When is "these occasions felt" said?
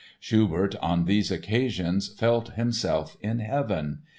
1.05-2.53